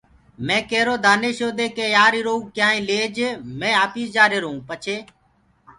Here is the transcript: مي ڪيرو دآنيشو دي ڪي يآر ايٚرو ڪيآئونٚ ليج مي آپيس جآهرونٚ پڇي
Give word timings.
مي 0.45 0.57
ڪيرو 0.69 0.95
دآنيشو 1.05 1.49
دي 1.57 1.67
ڪي 1.77 1.85
يآر 1.95 2.13
ايٚرو 2.17 2.35
ڪيآئونٚ 2.55 2.87
ليج 2.89 3.15
مي 3.59 3.71
آپيس 3.85 4.07
جآهرونٚ 4.15 4.63
پڇي 4.67 4.97